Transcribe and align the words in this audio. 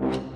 you 0.00 0.31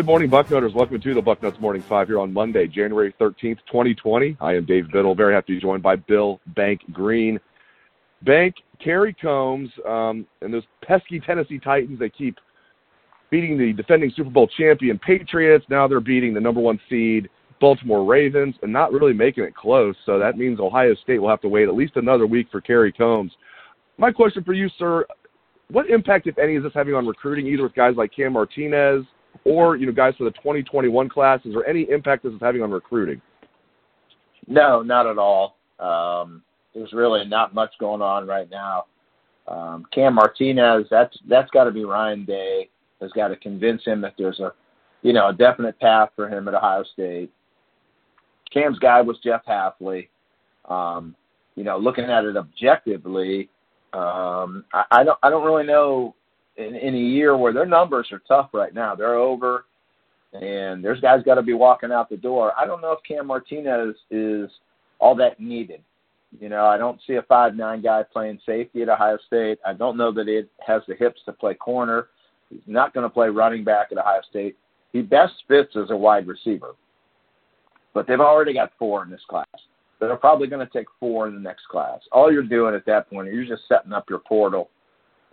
Good 0.00 0.06
morning, 0.06 0.30
Bucknutters. 0.30 0.72
Welcome 0.72 0.98
to 0.98 1.12
the 1.12 1.20
Bucknuts 1.20 1.60
Morning 1.60 1.82
Five 1.82 2.06
here 2.06 2.18
on 2.20 2.32
Monday, 2.32 2.66
January 2.66 3.14
13th, 3.20 3.58
2020. 3.70 4.34
I 4.40 4.54
am 4.54 4.64
Dave 4.64 4.90
Biddle. 4.90 5.14
Very 5.14 5.34
happy 5.34 5.52
to 5.52 5.56
be 5.56 5.60
joined 5.60 5.82
by 5.82 5.96
Bill 5.96 6.40
Bank 6.56 6.80
Greene. 6.90 7.38
Bank, 8.22 8.54
Kerry 8.82 9.14
Coombs, 9.20 9.68
um, 9.86 10.26
and 10.40 10.54
those 10.54 10.62
pesky 10.82 11.20
Tennessee 11.20 11.58
Titans, 11.58 11.98
they 11.98 12.08
keep 12.08 12.38
beating 13.30 13.58
the 13.58 13.74
defending 13.74 14.10
Super 14.16 14.30
Bowl 14.30 14.48
champion 14.56 14.98
Patriots. 14.98 15.66
Now 15.68 15.86
they're 15.86 16.00
beating 16.00 16.32
the 16.32 16.40
number 16.40 16.62
one 16.62 16.80
seed 16.88 17.28
Baltimore 17.60 18.06
Ravens 18.06 18.54
and 18.62 18.72
not 18.72 18.94
really 18.94 19.12
making 19.12 19.44
it 19.44 19.54
close. 19.54 19.94
So 20.06 20.18
that 20.18 20.38
means 20.38 20.60
Ohio 20.60 20.94
State 20.94 21.18
will 21.18 21.28
have 21.28 21.42
to 21.42 21.48
wait 21.50 21.68
at 21.68 21.74
least 21.74 21.96
another 21.96 22.26
week 22.26 22.46
for 22.50 22.62
Kerry 22.62 22.90
Coombs. 22.90 23.32
My 23.98 24.10
question 24.10 24.44
for 24.44 24.54
you, 24.54 24.70
sir, 24.78 25.04
what 25.68 25.90
impact, 25.90 26.26
if 26.26 26.38
any, 26.38 26.54
is 26.54 26.62
this 26.62 26.72
having 26.74 26.94
on 26.94 27.06
recruiting, 27.06 27.46
either 27.46 27.64
with 27.64 27.74
guys 27.74 27.96
like 27.98 28.16
Cam 28.16 28.32
Martinez– 28.32 29.04
or 29.44 29.76
you 29.76 29.86
know 29.86 29.92
guys 29.92 30.14
for 30.16 30.24
the 30.24 30.30
2021 30.32 31.08
class? 31.08 31.40
Is 31.44 31.54
there 31.54 31.66
any 31.66 31.88
impact 31.90 32.24
this 32.24 32.32
is 32.32 32.38
having 32.40 32.62
on 32.62 32.70
recruiting? 32.70 33.20
No, 34.46 34.82
not 34.82 35.06
at 35.06 35.18
all. 35.18 35.56
Um, 35.78 36.42
there's 36.74 36.92
really 36.92 37.24
not 37.24 37.54
much 37.54 37.70
going 37.78 38.02
on 38.02 38.26
right 38.26 38.48
now. 38.50 38.86
Um, 39.48 39.86
Cam 39.92 40.14
Martinez, 40.14 40.86
that's 40.90 41.16
that's 41.28 41.50
got 41.50 41.64
to 41.64 41.70
be 41.70 41.84
Ryan 41.84 42.24
Day. 42.24 42.68
Has 43.00 43.10
got 43.12 43.28
to 43.28 43.36
convince 43.36 43.84
him 43.84 44.00
that 44.02 44.14
there's 44.18 44.40
a, 44.40 44.52
you 45.02 45.12
know, 45.12 45.28
a 45.28 45.32
definite 45.32 45.78
path 45.80 46.10
for 46.14 46.28
him 46.28 46.46
at 46.48 46.54
Ohio 46.54 46.84
State. 46.92 47.32
Cam's 48.52 48.78
guy 48.78 49.00
was 49.00 49.16
Jeff 49.24 49.42
Hafley. 49.46 50.08
Um, 50.68 51.16
you 51.56 51.64
know, 51.64 51.78
looking 51.78 52.04
at 52.04 52.24
it 52.24 52.36
objectively, 52.36 53.48
um, 53.92 54.64
I, 54.72 54.84
I 54.90 55.04
don't 55.04 55.18
I 55.22 55.30
don't 55.30 55.44
really 55.44 55.66
know 55.66 56.14
in, 56.60 56.74
in 56.76 56.94
a 56.94 56.98
year 56.98 57.36
where 57.36 57.52
their 57.52 57.66
numbers 57.66 58.08
are 58.12 58.22
tough 58.28 58.50
right 58.52 58.74
now. 58.74 58.94
They're 58.94 59.14
over, 59.14 59.64
and 60.32 60.84
there's 60.84 61.00
guys 61.00 61.22
got 61.24 61.36
to 61.36 61.42
be 61.42 61.54
walking 61.54 61.92
out 61.92 62.10
the 62.10 62.16
door. 62.16 62.52
I 62.58 62.66
don't 62.66 62.80
know 62.80 62.92
if 62.92 63.00
Cam 63.06 63.26
Martinez 63.26 63.96
is 64.10 64.50
all 64.98 65.14
that 65.16 65.40
needed. 65.40 65.82
You 66.38 66.48
know, 66.48 66.66
I 66.66 66.78
don't 66.78 67.00
see 67.06 67.14
a 67.14 67.22
five 67.22 67.56
nine 67.56 67.82
guy 67.82 68.04
playing 68.12 68.38
safety 68.46 68.82
at 68.82 68.88
Ohio 68.88 69.18
State. 69.26 69.58
I 69.66 69.72
don't 69.72 69.96
know 69.96 70.12
that 70.12 70.28
it 70.28 70.48
has 70.64 70.82
the 70.86 70.94
hips 70.94 71.20
to 71.24 71.32
play 71.32 71.54
corner. 71.54 72.08
He's 72.50 72.60
not 72.66 72.94
going 72.94 73.04
to 73.04 73.12
play 73.12 73.28
running 73.28 73.64
back 73.64 73.88
at 73.90 73.98
Ohio 73.98 74.20
State. 74.28 74.56
He 74.92 75.02
best 75.02 75.34
fits 75.48 75.74
as 75.76 75.90
a 75.90 75.96
wide 75.96 76.26
receiver. 76.26 76.74
But 77.94 78.06
they've 78.06 78.20
already 78.20 78.54
got 78.54 78.72
four 78.78 79.02
in 79.02 79.10
this 79.10 79.24
class. 79.28 79.46
They're 79.98 80.16
probably 80.16 80.46
going 80.46 80.64
to 80.66 80.72
take 80.72 80.86
four 80.98 81.26
in 81.28 81.34
the 81.34 81.40
next 81.40 81.66
class. 81.66 82.00
All 82.12 82.32
you're 82.32 82.42
doing 82.42 82.74
at 82.74 82.86
that 82.86 83.10
point 83.10 83.32
you're 83.32 83.44
just 83.44 83.68
setting 83.68 83.92
up 83.92 84.08
your 84.08 84.20
portal 84.20 84.70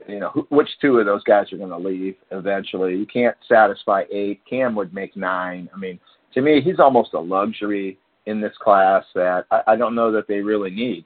you 0.08 0.20
know, 0.20 0.46
which 0.50 0.70
two 0.82 1.00
of 1.00 1.06
those 1.06 1.24
guys 1.24 1.52
are 1.52 1.58
going 1.58 1.70
to 1.70 1.78
leave 1.78 2.16
eventually. 2.32 2.96
You 2.96 3.06
can't 3.06 3.36
satisfy 3.48 4.04
eight. 4.12 4.42
Cam 4.50 4.76
would 4.76 4.94
make 4.94 5.16
nine. 5.16 5.70
I 5.74 5.78
mean, 5.78 6.00
to 6.34 6.42
me, 6.42 6.62
he's 6.62 6.80
almost 6.80 7.14
a 7.14 7.20
luxury 7.20 7.98
in 8.26 8.42
this 8.42 8.56
class 8.62 9.04
that 9.16 9.46
I, 9.52 9.62
I 9.68 9.76
don't 9.76 9.96
know 9.96 10.12
that 10.12 10.28
they 10.28 10.40
really 10.40 10.70
need. 10.70 11.06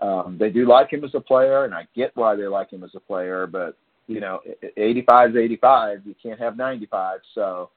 Um, 0.00 0.36
they 0.38 0.50
do 0.50 0.66
like 0.66 0.92
him 0.92 1.04
as 1.04 1.10
a 1.14 1.20
player, 1.20 1.64
and 1.64 1.74
I 1.74 1.88
get 1.96 2.12
why 2.14 2.36
they 2.36 2.46
like 2.46 2.70
him 2.70 2.84
as 2.84 2.90
a 2.94 3.00
player, 3.00 3.46
but 3.46 3.76
you 4.06 4.20
know, 4.20 4.40
85 4.76 5.30
is 5.30 5.36
85. 5.36 6.06
You 6.06 6.14
can't 6.20 6.40
have 6.40 6.56
95. 6.56 7.20
So, 7.34 7.70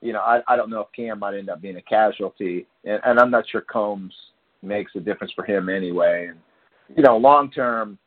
you 0.00 0.14
know, 0.14 0.20
I, 0.20 0.40
I 0.48 0.56
don't 0.56 0.70
know 0.70 0.80
if 0.80 0.92
Cam 0.96 1.18
might 1.18 1.36
end 1.36 1.50
up 1.50 1.60
being 1.60 1.76
a 1.76 1.82
casualty, 1.82 2.66
and, 2.84 3.00
and 3.04 3.20
I'm 3.20 3.30
not 3.30 3.44
sure 3.48 3.60
Coombs 3.60 4.14
makes 4.62 4.92
a 4.94 5.00
difference 5.00 5.32
for 5.34 5.44
him 5.44 5.68
anyway. 5.68 6.28
And 6.30 6.38
you 6.96 7.02
know, 7.02 7.16
long 7.16 7.50
term, 7.50 7.98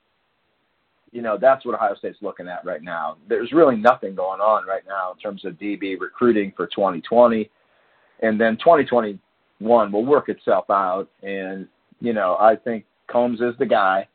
you 1.12 1.22
know, 1.22 1.38
that's 1.40 1.66
what 1.66 1.76
Ohio 1.76 1.96
State's 1.96 2.18
looking 2.22 2.48
at 2.48 2.66
right 2.66 2.84
now. 2.84 3.18
There's 3.30 3.52
really 3.52 3.76
nothing 3.76 4.16
going 4.16 4.42
on 4.42 4.66
right 4.68 4.84
now 4.88 5.14
in 5.14 5.18
terms 5.18 5.46
of 5.46 5.54
DB 5.54 6.00
recruiting 6.00 6.54
for 6.56 6.68
2020. 6.68 7.50
And 8.22 8.40
then 8.40 8.58
2021 8.58 9.92
will 9.92 10.06
work 10.06 10.30
itself 10.30 10.70
out. 10.70 11.08
And, 11.24 11.68
you 12.02 12.14
know, 12.14 12.38
I 12.40 12.56
think 12.56 12.86
Coombs 13.08 13.42
is 13.42 13.54
the 13.60 13.66
guy. 13.66 14.08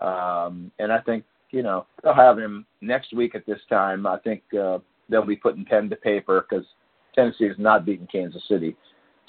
Um, 0.00 0.70
and 0.78 0.92
I 0.92 1.00
think, 1.00 1.24
you 1.50 1.62
know, 1.62 1.86
they'll 2.02 2.14
have 2.14 2.38
him 2.38 2.64
next 2.80 3.12
week 3.12 3.34
at 3.34 3.46
this 3.46 3.60
time. 3.68 4.06
I 4.06 4.18
think 4.18 4.42
uh, 4.58 4.78
they'll 5.08 5.26
be 5.26 5.36
putting 5.36 5.64
pen 5.64 5.90
to 5.90 5.96
paper 5.96 6.46
because 6.48 6.64
Tennessee 7.14 7.44
is 7.44 7.58
not 7.58 7.84
beating 7.84 8.06
Kansas 8.10 8.42
City. 8.48 8.76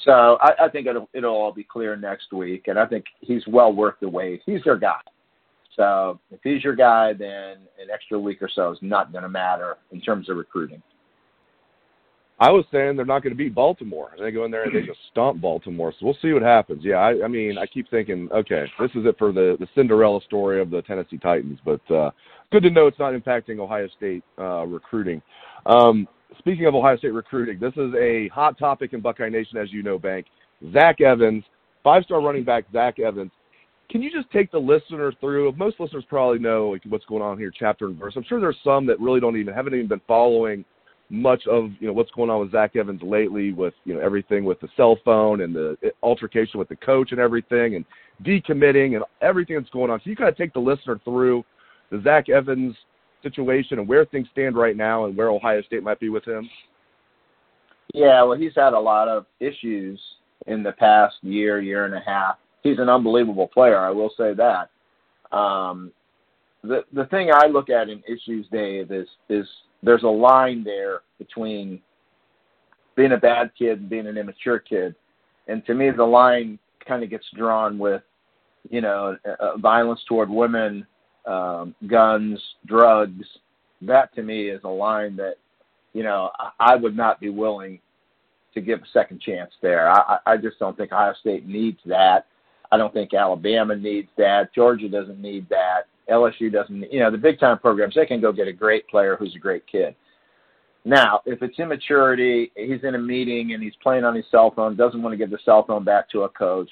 So 0.03 0.37
I, 0.41 0.65
I 0.65 0.69
think 0.69 0.87
it'll 0.87 1.09
it'll 1.13 1.35
all 1.35 1.51
be 1.51 1.63
clear 1.63 1.95
next 1.95 2.33
week, 2.33 2.67
and 2.67 2.79
I 2.79 2.85
think 2.85 3.05
he's 3.19 3.45
well 3.47 3.71
worth 3.71 3.95
the 4.01 4.09
wait. 4.09 4.41
He's 4.45 4.63
their 4.63 4.77
guy. 4.77 4.99
So 5.75 6.19
if 6.31 6.39
he's 6.43 6.63
your 6.63 6.75
guy, 6.75 7.13
then 7.13 7.57
an 7.81 7.89
extra 7.93 8.19
week 8.19 8.41
or 8.41 8.49
so 8.53 8.71
is 8.71 8.79
not 8.81 9.11
going 9.11 9.23
to 9.23 9.29
matter 9.29 9.77
in 9.91 10.01
terms 10.01 10.29
of 10.29 10.37
recruiting. 10.37 10.81
I 12.41 12.49
was 12.49 12.65
saying 12.71 12.95
they're 12.95 13.05
not 13.05 13.21
going 13.21 13.33
to 13.33 13.37
beat 13.37 13.53
Baltimore. 13.53 14.13
They 14.19 14.31
go 14.31 14.45
in 14.45 14.51
there 14.51 14.63
and 14.63 14.75
they 14.75 14.81
just 14.81 14.97
stomp 15.11 15.39
Baltimore. 15.39 15.93
So 15.93 16.07
we'll 16.07 16.17
see 16.23 16.33
what 16.33 16.41
happens. 16.41 16.81
Yeah, 16.83 16.95
I, 16.95 17.23
I 17.23 17.27
mean, 17.27 17.59
I 17.59 17.67
keep 17.67 17.87
thinking, 17.91 18.29
okay, 18.31 18.65
this 18.79 18.89
is 18.95 19.05
it 19.05 19.15
for 19.19 19.31
the 19.31 19.57
the 19.59 19.67
Cinderella 19.75 20.19
story 20.25 20.59
of 20.59 20.71
the 20.71 20.81
Tennessee 20.81 21.19
Titans. 21.19 21.59
But 21.63 21.91
uh, 21.93 22.09
good 22.51 22.63
to 22.63 22.71
know 22.71 22.87
it's 22.87 22.97
not 22.97 23.13
impacting 23.13 23.59
Ohio 23.59 23.87
State 23.95 24.23
uh, 24.39 24.65
recruiting. 24.65 25.21
Um, 25.67 26.07
speaking 26.39 26.65
of 26.65 26.73
Ohio 26.73 26.97
State 26.97 27.13
recruiting, 27.13 27.59
this 27.59 27.73
is 27.73 27.93
a 27.93 28.27
hot 28.29 28.57
topic 28.57 28.93
in 28.93 29.01
Buckeye 29.01 29.29
Nation, 29.29 29.59
as 29.59 29.71
you 29.71 29.83
know, 29.83 29.99
Bank. 29.99 30.25
Zach 30.73 30.99
Evans, 30.99 31.43
five-star 31.83 32.21
running 32.21 32.43
back 32.43 32.65
Zach 32.73 32.97
Evans, 32.99 33.31
can 33.91 34.01
you 34.01 34.09
just 34.09 34.31
take 34.31 34.51
the 34.51 34.57
listener 34.57 35.11
through? 35.19 35.51
Most 35.57 35.79
listeners 35.79 36.05
probably 36.07 36.39
know 36.39 36.69
like, 36.69 36.81
what's 36.87 37.05
going 37.05 37.21
on 37.21 37.37
here, 37.37 37.51
chapter 37.57 37.87
and 37.87 37.99
verse. 37.99 38.13
I'm 38.15 38.23
sure 38.23 38.39
there's 38.39 38.57
some 38.63 38.85
that 38.87 38.99
really 38.99 39.19
don't 39.19 39.37
even 39.37 39.53
haven't 39.53 39.73
even 39.73 39.87
been 39.87 40.01
following 40.07 40.63
much 41.09 41.45
of 41.45 41.71
you 41.81 41.87
know 41.87 41.93
what's 41.93 42.11
going 42.11 42.29
on 42.29 42.39
with 42.39 42.53
Zach 42.53 42.77
Evans 42.77 43.01
lately, 43.03 43.51
with 43.51 43.73
you 43.83 43.93
know 43.93 43.99
everything 43.99 44.45
with 44.45 44.61
the 44.61 44.69
cell 44.77 44.97
phone 45.03 45.41
and 45.41 45.53
the 45.53 45.77
eh, 45.83 45.89
altercation 46.01 46.57
with 46.57 46.69
the 46.69 46.75
coach 46.77 47.11
and 47.11 47.19
everything, 47.19 47.75
and 47.75 47.83
decommitting 48.23 48.95
and 48.95 49.03
everything 49.21 49.57
that's 49.57 49.69
going 49.71 49.91
on. 49.91 49.99
So 49.99 50.09
you 50.09 50.15
kind 50.15 50.29
of 50.29 50.37
take 50.37 50.53
the 50.53 50.59
listener 50.59 50.99
through 51.03 51.43
the 51.91 52.01
Zach 52.01 52.29
Evans 52.29 52.75
situation 53.21 53.77
and 53.77 53.87
where 53.87 54.05
things 54.05 54.27
stand 54.31 54.55
right 54.55 54.77
now 54.77 55.03
and 55.05 55.17
where 55.17 55.29
Ohio 55.29 55.61
State 55.63 55.83
might 55.83 55.99
be 55.99 56.07
with 56.07 56.25
him. 56.25 56.49
Yeah, 57.93 58.23
well, 58.23 58.37
he's 58.37 58.55
had 58.55 58.71
a 58.71 58.79
lot 58.79 59.09
of 59.09 59.25
issues 59.41 59.99
in 60.47 60.63
the 60.63 60.71
past 60.71 61.15
year, 61.21 61.59
year 61.59 61.85
and 61.85 61.93
a 61.93 61.99
half 61.99 62.37
he's 62.63 62.79
an 62.79 62.89
unbelievable 62.89 63.47
player. 63.47 63.79
I 63.79 63.91
will 63.91 64.11
say 64.17 64.33
that. 64.33 64.69
Um, 65.35 65.91
the 66.63 66.83
the 66.93 67.05
thing 67.05 67.31
I 67.33 67.47
look 67.47 67.69
at 67.69 67.89
in 67.89 68.03
issues, 68.07 68.45
Dave, 68.51 68.91
is 68.91 69.07
is 69.29 69.47
there's 69.81 70.03
a 70.03 70.07
line 70.07 70.63
there 70.63 71.01
between 71.17 71.81
being 72.95 73.13
a 73.13 73.17
bad 73.17 73.51
kid 73.57 73.79
and 73.79 73.89
being 73.89 74.07
an 74.07 74.17
immature 74.17 74.59
kid, 74.59 74.95
and 75.47 75.65
to 75.65 75.73
me, 75.73 75.89
the 75.91 76.03
line 76.03 76.59
kind 76.87 77.03
of 77.03 77.09
gets 77.09 77.25
drawn 77.35 77.77
with, 77.77 78.01
you 78.69 78.81
know, 78.81 79.17
uh, 79.39 79.57
violence 79.57 80.01
toward 80.07 80.29
women, 80.29 80.85
um, 81.25 81.75
guns, 81.87 82.39
drugs. 82.65 83.25
That 83.81 84.13
to 84.15 84.23
me 84.23 84.49
is 84.49 84.61
a 84.63 84.69
line 84.69 85.15
that, 85.17 85.35
you 85.93 86.03
know, 86.03 86.31
I, 86.39 86.73
I 86.73 86.75
would 86.75 86.95
not 86.95 87.19
be 87.19 87.29
willing 87.29 87.79
to 88.53 88.61
give 88.61 88.79
a 88.79 88.87
second 88.93 89.21
chance 89.21 89.51
there. 89.61 89.89
I, 89.89 90.19
I 90.25 90.37
just 90.37 90.59
don't 90.59 90.75
think 90.75 90.91
Ohio 90.91 91.13
State 91.19 91.47
needs 91.47 91.79
that. 91.85 92.27
I 92.71 92.77
don't 92.77 92.93
think 92.93 93.13
Alabama 93.13 93.75
needs 93.75 94.09
that. 94.17 94.53
Georgia 94.53 94.87
doesn't 94.87 95.21
need 95.21 95.47
that. 95.49 95.83
LSU 96.09 96.51
doesn't. 96.51 96.91
You 96.91 96.99
know, 96.99 97.11
the 97.11 97.17
big 97.17 97.39
time 97.39 97.59
programs 97.59 97.95
they 97.95 98.05
can 98.05 98.21
go 98.21 98.31
get 98.31 98.47
a 98.47 98.53
great 98.53 98.87
player 98.87 99.15
who's 99.15 99.35
a 99.35 99.39
great 99.39 99.65
kid. 99.67 99.95
Now, 100.83 101.21
if 101.25 101.41
it's 101.43 101.59
immaturity, 101.59 102.51
he's 102.55 102.83
in 102.83 102.95
a 102.95 102.99
meeting 102.99 103.53
and 103.53 103.61
he's 103.61 103.75
playing 103.83 104.03
on 104.03 104.15
his 104.15 104.25
cell 104.31 104.51
phone, 104.55 104.75
doesn't 104.75 105.01
want 105.01 105.13
to 105.13 105.17
give 105.17 105.29
the 105.29 105.37
cell 105.45 105.63
phone 105.65 105.83
back 105.83 106.09
to 106.09 106.23
a 106.23 106.29
coach. 106.29 106.69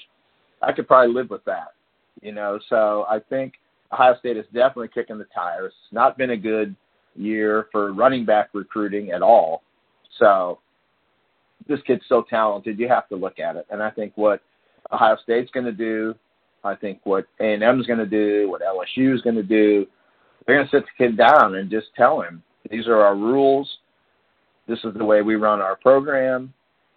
I 0.61 0.71
could 0.71 0.87
probably 0.87 1.13
live 1.13 1.29
with 1.29 1.45
that. 1.45 1.73
You 2.21 2.31
know, 2.31 2.59
so 2.69 3.05
I 3.09 3.19
think 3.19 3.53
Ohio 3.93 4.17
State 4.19 4.37
is 4.37 4.45
definitely 4.53 4.89
kicking 4.89 5.17
the 5.17 5.27
tires. 5.33 5.73
It's 5.85 5.93
not 5.93 6.17
been 6.17 6.31
a 6.31 6.37
good 6.37 6.75
year 7.15 7.67
for 7.71 7.93
running 7.93 8.25
back 8.25 8.49
recruiting 8.53 9.11
at 9.11 9.21
all. 9.21 9.63
So 10.17 10.59
this 11.67 11.79
kid's 11.85 12.03
so 12.09 12.25
talented, 12.29 12.79
you 12.79 12.87
have 12.89 13.07
to 13.09 13.15
look 13.15 13.39
at 13.39 13.55
it. 13.55 13.67
And 13.69 13.81
I 13.81 13.91
think 13.91 14.13
what 14.15 14.41
Ohio 14.91 15.17
State's 15.23 15.51
going 15.51 15.65
to 15.65 15.71
do. 15.71 16.15
I 16.63 16.75
think 16.75 16.99
what 17.03 17.25
A&M's 17.39 17.87
going 17.87 17.99
to 17.99 18.05
do, 18.05 18.49
what 18.49 18.61
LSU 18.61 19.13
is 19.15 19.21
going 19.21 19.35
to 19.35 19.43
do. 19.43 19.85
They're 20.45 20.57
going 20.57 20.67
to 20.67 20.75
sit 20.75 20.85
the 20.85 21.05
kid 21.05 21.17
down 21.17 21.55
and 21.55 21.69
just 21.69 21.87
tell 21.95 22.21
him 22.21 22.43
these 22.69 22.87
are 22.87 23.01
our 23.01 23.15
rules. 23.15 23.69
This 24.67 24.79
is 24.83 24.93
the 24.95 25.05
way 25.05 25.21
we 25.21 25.35
run 25.35 25.61
our 25.61 25.75
program. 25.75 26.53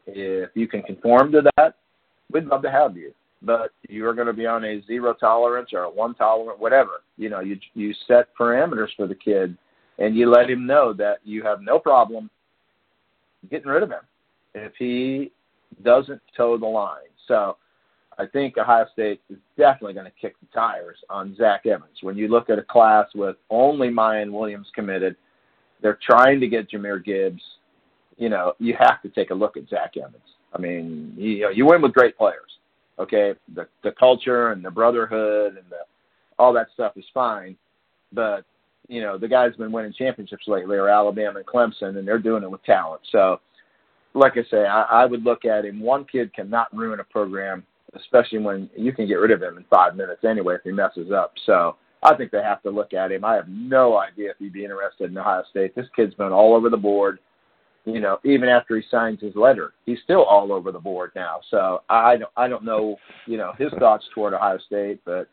If 0.06 0.50
you 0.54 0.66
can 0.66 0.82
conform 0.82 1.32
to 1.32 1.42
that, 1.56 1.76
we'd 2.32 2.46
love 2.46 2.62
to 2.62 2.70
have 2.70 2.96
you. 2.96 3.12
But 3.40 3.70
you 3.88 4.06
are 4.06 4.14
going 4.14 4.26
to 4.26 4.32
be 4.32 4.46
on 4.46 4.64
a 4.64 4.82
zero 4.86 5.14
tolerance 5.14 5.70
or 5.72 5.82
a 5.82 5.90
one 5.90 6.14
tolerance, 6.14 6.60
whatever. 6.60 7.02
You 7.16 7.28
know, 7.28 7.40
you 7.40 7.58
you 7.74 7.92
set 8.06 8.34
parameters 8.36 8.88
for 8.96 9.08
the 9.08 9.14
kid, 9.14 9.56
and 9.98 10.16
you 10.16 10.30
let 10.30 10.48
him 10.48 10.66
know 10.66 10.92
that 10.94 11.18
you 11.24 11.42
have 11.42 11.60
no 11.60 11.78
problem 11.78 12.30
getting 13.50 13.68
rid 13.68 13.82
of 13.82 13.90
him 13.90 14.02
if 14.54 14.72
he 14.78 15.32
doesn't 15.82 16.20
toe 16.36 16.56
the 16.56 16.66
line. 16.66 17.10
So 17.26 17.56
I 18.18 18.26
think 18.26 18.58
Ohio 18.58 18.86
State 18.92 19.20
is 19.30 19.38
definitely 19.56 19.94
going 19.94 20.06
to 20.06 20.12
kick 20.20 20.34
the 20.40 20.46
tires 20.54 20.98
on 21.08 21.34
Zach 21.36 21.66
Evans. 21.66 21.96
When 22.02 22.16
you 22.16 22.28
look 22.28 22.50
at 22.50 22.58
a 22.58 22.62
class 22.62 23.06
with 23.14 23.36
only 23.50 23.88
Miyan 23.88 24.30
Williams 24.30 24.68
committed, 24.74 25.16
they're 25.80 25.98
trying 26.06 26.40
to 26.40 26.48
get 26.48 26.70
Jahmyr 26.70 27.04
Gibbs. 27.04 27.42
You 28.18 28.28
know, 28.28 28.52
you 28.58 28.76
have 28.78 29.00
to 29.02 29.08
take 29.08 29.30
a 29.30 29.34
look 29.34 29.56
at 29.56 29.68
Zach 29.68 29.94
Evans. 29.96 30.22
I 30.54 30.58
mean, 30.58 31.14
you 31.16 31.40
know, 31.40 31.48
you 31.48 31.66
win 31.66 31.82
with 31.82 31.94
great 31.94 32.16
players. 32.16 32.58
Okay, 32.98 33.32
the 33.54 33.66
the 33.82 33.92
culture 33.92 34.52
and 34.52 34.62
the 34.62 34.70
brotherhood 34.70 35.56
and 35.56 35.64
the 35.70 35.78
all 36.38 36.52
that 36.52 36.68
stuff 36.74 36.92
is 36.96 37.04
fine, 37.14 37.56
but 38.12 38.44
you 38.88 39.00
know 39.00 39.16
the 39.16 39.28
guys 39.28 39.56
been 39.56 39.72
winning 39.72 39.94
championships 39.96 40.46
lately 40.46 40.76
are 40.76 40.88
Alabama 40.88 41.38
and 41.38 41.46
Clemson, 41.46 41.96
and 41.98 42.06
they're 42.06 42.18
doing 42.18 42.42
it 42.42 42.50
with 42.50 42.62
talent. 42.64 43.00
So, 43.10 43.40
like 44.14 44.34
I 44.36 44.44
say, 44.50 44.66
I, 44.66 44.82
I 44.82 45.06
would 45.06 45.24
look 45.24 45.46
at 45.46 45.64
him. 45.64 45.80
One 45.80 46.04
kid 46.04 46.34
cannot 46.34 46.74
ruin 46.76 47.00
a 47.00 47.04
program, 47.04 47.64
especially 47.96 48.38
when 48.38 48.70
you 48.76 48.92
can 48.92 49.06
get 49.06 49.14
rid 49.14 49.30
of 49.30 49.42
him 49.42 49.56
in 49.56 49.64
five 49.70 49.96
minutes 49.96 50.24
anyway 50.24 50.54
if 50.54 50.62
he 50.64 50.72
messes 50.72 51.10
up. 51.12 51.34
So, 51.46 51.76
I 52.02 52.16
think 52.16 52.32
they 52.32 52.42
have 52.42 52.62
to 52.62 52.70
look 52.70 52.94
at 52.94 53.12
him. 53.12 53.24
I 53.24 53.34
have 53.34 53.48
no 53.48 53.96
idea 53.96 54.30
if 54.30 54.38
he'd 54.38 54.52
be 54.52 54.64
interested 54.64 55.10
in 55.10 55.18
Ohio 55.18 55.44
State. 55.50 55.74
This 55.74 55.86
kid's 55.94 56.14
been 56.14 56.32
all 56.32 56.54
over 56.54 56.68
the 56.68 56.76
board. 56.76 57.20
You 57.84 58.00
know, 58.00 58.18
even 58.24 58.48
after 58.48 58.76
he 58.76 58.82
signs 58.90 59.20
his 59.20 59.34
letter, 59.34 59.72
he's 59.86 59.98
still 60.04 60.22
all 60.24 60.52
over 60.52 60.70
the 60.70 60.78
board 60.78 61.12
now. 61.14 61.40
So 61.50 61.82
I 61.88 62.16
don't, 62.16 62.30
I 62.36 62.48
don't 62.48 62.64
know, 62.64 62.96
you 63.26 63.36
know, 63.36 63.52
his 63.58 63.72
thoughts 63.78 64.04
toward 64.14 64.34
Ohio 64.34 64.58
State. 64.66 65.00
But 65.04 65.28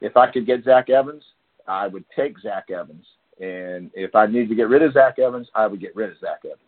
if 0.00 0.16
I 0.16 0.30
could 0.30 0.46
get 0.46 0.64
Zach 0.64 0.90
Evans, 0.90 1.22
I 1.66 1.86
would 1.86 2.04
take 2.14 2.38
Zach 2.40 2.70
Evans. 2.70 3.06
And 3.40 3.90
if 3.94 4.14
I 4.14 4.26
need 4.26 4.48
to 4.48 4.54
get 4.54 4.68
rid 4.68 4.82
of 4.82 4.92
Zach 4.92 5.18
Evans, 5.18 5.48
I 5.54 5.66
would 5.66 5.80
get 5.80 5.96
rid 5.96 6.10
of 6.10 6.18
Zach 6.20 6.40
Evans. 6.44 6.60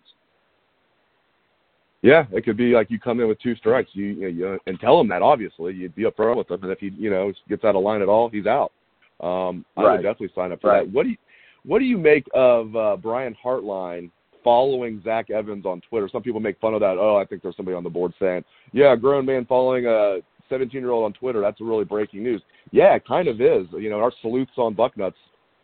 Yeah, 2.02 2.24
it 2.32 2.44
could 2.44 2.56
be 2.56 2.72
like 2.72 2.90
you 2.90 3.00
come 3.00 3.20
in 3.20 3.28
with 3.28 3.40
two 3.40 3.56
strikes, 3.56 3.90
you, 3.92 4.06
you, 4.06 4.28
you 4.28 4.58
and 4.66 4.78
tell 4.78 5.00
him 5.00 5.08
that. 5.08 5.22
Obviously, 5.22 5.74
you'd 5.74 5.94
be 5.94 6.04
upfront 6.04 6.36
with 6.36 6.50
him, 6.50 6.62
and 6.62 6.70
if 6.70 6.78
he, 6.78 6.90
you 6.96 7.10
know, 7.10 7.32
gets 7.48 7.64
out 7.64 7.74
of 7.74 7.82
line 7.82 8.02
at 8.02 8.08
all, 8.08 8.28
he's 8.28 8.46
out. 8.46 8.72
Um, 9.20 9.64
I 9.76 9.82
right. 9.82 9.92
would 9.96 10.02
definitely 10.02 10.32
sign 10.34 10.52
up 10.52 10.60
for 10.60 10.70
right. 10.70 10.84
that. 10.84 10.92
What 10.92 11.04
do 11.04 11.10
you 11.10 11.16
what 11.64 11.80
do 11.80 11.84
you 11.84 11.98
make 11.98 12.26
of 12.32 12.76
uh, 12.76 12.96
Brian 12.96 13.36
Hartline 13.44 14.10
following 14.44 15.00
Zach 15.02 15.30
Evans 15.30 15.66
on 15.66 15.80
Twitter? 15.88 16.08
Some 16.10 16.22
people 16.22 16.38
make 16.38 16.60
fun 16.60 16.74
of 16.74 16.80
that. 16.80 16.96
Oh, 16.98 17.16
I 17.16 17.24
think 17.24 17.42
there's 17.42 17.56
somebody 17.56 17.74
on 17.74 17.82
the 17.82 17.90
board 17.90 18.12
saying, 18.20 18.44
"Yeah, 18.72 18.92
a 18.92 18.96
grown 18.96 19.26
man 19.26 19.46
following 19.46 19.86
a 19.86 20.18
17 20.48 20.80
year 20.80 20.90
old 20.90 21.04
on 21.04 21.12
Twitter. 21.12 21.40
That's 21.40 21.60
really 21.60 21.84
breaking 21.84 22.22
news." 22.22 22.42
Yeah, 22.70 22.94
it 22.94 23.06
kind 23.06 23.26
of 23.26 23.40
is. 23.40 23.66
You 23.72 23.90
know, 23.90 23.98
our 23.98 24.12
sleuths 24.22 24.52
on 24.58 24.74
Bucknuts 24.74 25.14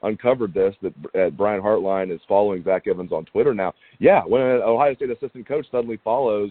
uncovered 0.03 0.55
this 0.55 0.75
that 0.83 0.93
uh, 1.19 1.31
Brian 1.31 1.63
Hartline 1.63 2.15
is 2.15 2.21
following 2.29 2.65
Zach 2.65 2.87
Evans 2.87 3.13
on 3.13 3.25
Twitter 3.25 3.55
now. 3.55 3.73
Yeah, 3.99 4.23
when 4.23 4.43
an 4.43 4.63
Ohio 4.63 4.95
State 4.95 5.11
assistant 5.11 5.47
coach 5.47 5.67
suddenly 5.71 5.99
follows 6.03 6.51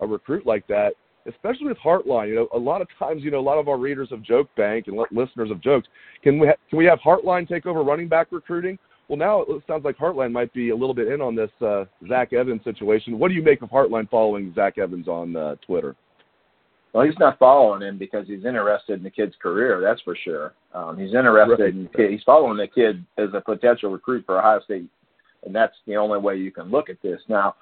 a 0.00 0.06
recruit 0.06 0.46
like 0.46 0.66
that, 0.68 0.92
especially 1.26 1.66
with 1.66 1.78
Hartline. 1.78 2.28
You 2.28 2.34
know, 2.34 2.48
a 2.54 2.58
lot 2.58 2.80
of 2.80 2.88
times, 2.98 3.22
you 3.22 3.30
know, 3.30 3.40
a 3.40 3.40
lot 3.40 3.58
of 3.58 3.68
our 3.68 3.78
readers 3.78 4.12
of 4.12 4.22
Joke 4.22 4.48
Bank 4.56 4.86
and 4.88 4.98
listeners 5.10 5.50
of 5.50 5.60
jokes. 5.62 5.88
Can 6.22 6.38
we 6.38 6.48
ha- 6.48 6.54
can 6.68 6.78
we 6.78 6.84
have 6.86 6.98
Hartline 7.00 7.48
take 7.48 7.66
over 7.66 7.82
running 7.82 8.08
back 8.08 8.28
recruiting? 8.30 8.78
Well, 9.08 9.18
now 9.18 9.42
it 9.42 9.62
sounds 9.66 9.84
like 9.84 9.98
Hartline 9.98 10.32
might 10.32 10.52
be 10.54 10.70
a 10.70 10.76
little 10.76 10.94
bit 10.94 11.08
in 11.08 11.20
on 11.20 11.34
this 11.34 11.50
uh, 11.60 11.84
Zach 12.08 12.32
Evans 12.32 12.62
situation. 12.64 13.18
What 13.18 13.28
do 13.28 13.34
you 13.34 13.42
make 13.42 13.60
of 13.62 13.68
Hartline 13.68 14.08
following 14.08 14.52
Zach 14.54 14.78
Evans 14.78 15.08
on 15.08 15.36
uh, 15.36 15.56
Twitter? 15.66 15.96
Well, 16.92 17.06
he's 17.06 17.18
not 17.18 17.38
following 17.38 17.82
him 17.82 17.96
because 17.96 18.26
he's 18.26 18.44
interested 18.44 18.98
in 18.98 19.02
the 19.02 19.10
kid's 19.10 19.34
career. 19.40 19.80
That's 19.80 20.02
for 20.02 20.14
sure. 20.14 20.52
Um, 20.74 20.98
he's 20.98 21.14
interested 21.14 21.62
right. 21.62 21.72
in 21.72 21.84
the 21.84 21.88
kid. 21.88 22.10
He's 22.10 22.22
following 22.24 22.58
the 22.58 22.68
kid 22.68 23.04
as 23.16 23.30
a 23.34 23.40
potential 23.40 23.90
recruit 23.90 24.26
for 24.26 24.38
Ohio 24.38 24.60
State, 24.60 24.88
and 25.44 25.54
that's 25.54 25.76
the 25.86 25.96
only 25.96 26.18
way 26.18 26.36
you 26.36 26.50
can 26.52 26.70
look 26.70 26.90
at 26.90 27.00
this. 27.00 27.20
Now, 27.28 27.54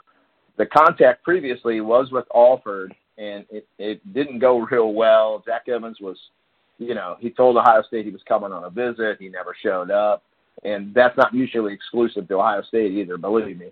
the 0.59 0.67
contact 0.67 1.23
previously 1.23 1.81
was 1.81 2.11
with 2.11 2.25
Alford, 2.35 2.93
and 3.19 3.47
it, 3.51 3.69
it 3.79 4.13
didn't 4.13 4.41
go 4.41 4.67
real 4.71 4.95
well. 4.95 5.43
Zach 5.47 5.69
Evans 5.69 5.99
was, 6.01 6.17
you 6.79 6.95
know, 6.95 7.17
he 7.21 7.31
told 7.31 7.57
Ohio 7.57 7.83
State 7.87 8.07
he 8.07 8.11
was 8.11 8.23
coming 8.27 8.53
on 8.53 8.65
a 8.65 8.71
visit. 8.71 9.19
He 9.21 9.29
never 9.29 9.55
showed 9.63 9.93
up, 9.93 10.25
and 10.65 10.93
that's 10.93 11.17
not 11.17 11.33
mutually 11.33 11.73
exclusive 11.73 12.27
to 12.27 12.35
Ohio 12.35 12.63
State 12.63 12.91
either. 12.93 13.17
Believe 13.17 13.59
me, 13.59 13.69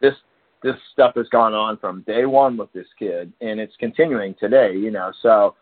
this 0.00 0.14
this 0.62 0.76
stuff 0.92 1.14
has 1.16 1.28
gone 1.28 1.54
on 1.54 1.76
from 1.78 2.02
day 2.02 2.24
one 2.26 2.56
with 2.56 2.72
this 2.72 2.86
kid, 2.98 3.32
and 3.40 3.60
it's 3.60 3.74
continuing 3.78 4.34
today. 4.40 4.74
You 4.74 4.90
know, 4.90 5.12
so 5.22 5.54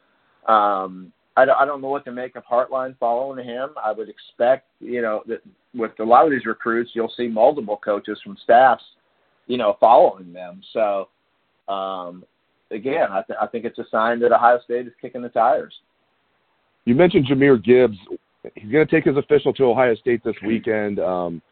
um, 0.51 1.13
I, 1.37 1.45
don't, 1.45 1.57
I 1.61 1.65
don't 1.65 1.81
know 1.81 1.89
what 1.89 2.05
to 2.05 2.13
make 2.13 2.37
of 2.37 2.45
Hartline 2.45 2.97
following 2.99 3.45
him. 3.45 3.71
I 3.83 3.93
would 3.93 4.09
expect, 4.09 4.69
you 4.81 5.03
know, 5.03 5.23
that 5.27 5.41
with 5.75 5.93
a 5.99 6.05
lot 6.05 6.25
of 6.25 6.31
these 6.31 6.47
recruits, 6.47 6.93
you'll 6.95 7.13
see 7.17 7.27
multiple 7.27 7.77
coaches 7.77 8.19
from 8.23 8.37
staffs, 8.43 8.85
you 9.47 9.59
know, 9.59 9.77
following 9.81 10.33
them. 10.33 10.63
So 10.73 11.09
um, 11.69 12.25
again, 12.71 13.09
I, 13.11 13.23
th- 13.23 13.39
I 13.41 13.47
think 13.47 13.65
it's 13.65 13.79
a 13.79 13.87
sign 13.91 14.21
that 14.21 14.33
Ohio 14.33 14.61
State 14.65 14.87
is 14.87 14.93
kicking 15.01 15.23
the 15.23 15.29
tires. 15.29 15.75
You 16.85 16.95
mentioned 16.95 17.27
Jahmyr 17.27 17.63
Gibbs. 17.63 17.97
He's 18.55 18.71
going 18.71 18.87
to 18.87 18.91
take 18.91 19.07
his 19.07 19.17
official 19.17 19.53
to 19.55 19.65
Ohio 19.65 19.95
State 19.97 20.23
this 20.23 20.37
weekend. 20.47 21.01
Um, 21.01 21.43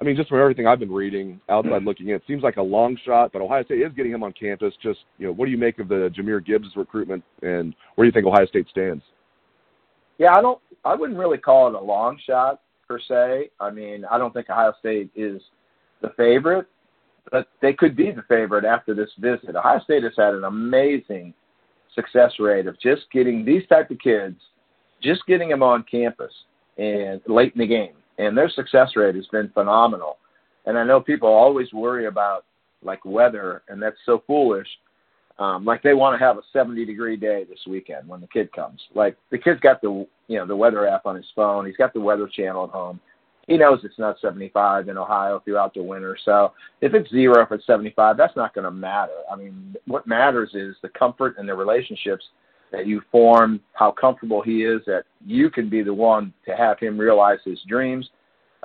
I 0.00 0.04
mean, 0.04 0.16
just 0.16 0.28
from 0.28 0.40
everything 0.40 0.66
I've 0.66 0.80
been 0.80 0.92
reading, 0.92 1.40
outside 1.48 1.80
hmm. 1.80 1.86
looking 1.86 2.08
in, 2.08 2.16
it 2.16 2.22
seems 2.26 2.42
like 2.42 2.56
a 2.56 2.62
long 2.62 2.96
shot, 3.04 3.32
but 3.32 3.42
Ohio 3.42 3.64
State 3.64 3.80
is 3.80 3.92
getting 3.94 4.12
him 4.12 4.22
on 4.22 4.32
campus. 4.32 4.74
Just, 4.82 5.00
you 5.18 5.26
know, 5.26 5.32
what 5.32 5.46
do 5.46 5.52
you 5.52 5.58
make 5.58 5.78
of 5.78 5.88
the 5.88 6.12
Jahmyr 6.16 6.44
Gibbs 6.44 6.68
recruitment, 6.76 7.22
and 7.42 7.74
where 7.94 8.04
do 8.04 8.08
you 8.08 8.12
think 8.12 8.26
Ohio 8.26 8.46
State 8.46 8.66
stands? 8.70 9.02
Yeah, 10.18 10.34
I 10.34 10.40
don't. 10.40 10.60
I 10.84 10.94
wouldn't 10.94 11.18
really 11.18 11.38
call 11.38 11.68
it 11.68 11.74
a 11.74 11.80
long 11.80 12.18
shot 12.26 12.60
per 12.86 12.98
se. 12.98 13.50
I 13.60 13.70
mean, 13.70 14.04
I 14.10 14.18
don't 14.18 14.32
think 14.34 14.50
Ohio 14.50 14.74
State 14.80 15.10
is 15.14 15.40
the 16.02 16.10
favorite, 16.16 16.66
but 17.30 17.48
they 17.62 17.72
could 17.72 17.96
be 17.96 18.10
the 18.10 18.22
favorite 18.28 18.64
after 18.64 18.94
this 18.94 19.10
visit. 19.18 19.56
Ohio 19.56 19.80
State 19.80 20.02
has 20.02 20.12
had 20.16 20.34
an 20.34 20.44
amazing 20.44 21.32
success 21.94 22.32
rate 22.38 22.66
of 22.66 22.78
just 22.80 23.02
getting 23.12 23.44
these 23.44 23.66
type 23.68 23.90
of 23.90 23.98
kids, 23.98 24.36
just 25.02 25.24
getting 25.26 25.48
them 25.48 25.62
on 25.62 25.84
campus 25.90 26.32
and 26.76 27.20
late 27.26 27.52
in 27.54 27.60
the 27.60 27.66
game, 27.66 27.94
and 28.18 28.36
their 28.36 28.48
success 28.48 28.90
rate 28.96 29.14
has 29.14 29.26
been 29.28 29.50
phenomenal. 29.50 30.18
And 30.66 30.78
I 30.78 30.84
know 30.84 31.00
people 31.00 31.28
always 31.28 31.72
worry 31.72 32.06
about 32.06 32.44
like 32.82 33.04
weather, 33.04 33.62
and 33.68 33.82
that's 33.82 33.96
so 34.06 34.22
foolish. 34.26 34.68
Um, 35.38 35.64
like 35.64 35.82
they 35.82 35.94
want 35.94 36.18
to 36.18 36.24
have 36.24 36.38
a 36.38 36.42
70 36.52 36.84
degree 36.84 37.16
day 37.16 37.44
this 37.48 37.58
weekend 37.66 38.08
when 38.08 38.20
the 38.20 38.28
kid 38.28 38.52
comes. 38.52 38.80
Like 38.94 39.16
the 39.30 39.38
kid's 39.38 39.60
got 39.60 39.80
the 39.80 40.06
you 40.28 40.38
know 40.38 40.46
the 40.46 40.56
weather 40.56 40.86
app 40.86 41.06
on 41.06 41.16
his 41.16 41.26
phone. 41.34 41.66
He's 41.66 41.76
got 41.76 41.92
the 41.92 42.00
weather 42.00 42.28
channel 42.28 42.64
at 42.64 42.70
home 42.70 43.00
he 43.46 43.58
knows 43.58 43.80
it's 43.84 43.98
not 43.98 44.18
75 44.20 44.88
in 44.88 44.96
Ohio 44.96 45.40
throughout 45.44 45.74
the 45.74 45.82
winter. 45.82 46.16
So 46.24 46.52
if 46.80 46.94
it's 46.94 47.10
zero, 47.10 47.42
if 47.42 47.52
it's 47.52 47.66
75, 47.66 48.16
that's 48.16 48.36
not 48.36 48.54
going 48.54 48.64
to 48.64 48.70
matter. 48.70 49.12
I 49.30 49.36
mean, 49.36 49.74
what 49.86 50.06
matters 50.06 50.50
is 50.54 50.76
the 50.82 50.88
comfort 50.90 51.36
and 51.38 51.48
the 51.48 51.54
relationships 51.54 52.24
that 52.72 52.86
you 52.86 53.02
form, 53.10 53.60
how 53.72 53.90
comfortable 53.90 54.42
he 54.42 54.64
is, 54.64 54.80
that 54.86 55.04
you 55.24 55.50
can 55.50 55.68
be 55.68 55.82
the 55.82 55.94
one 55.94 56.32
to 56.46 56.56
have 56.56 56.78
him 56.78 56.98
realize 56.98 57.38
his 57.44 57.60
dreams. 57.68 58.08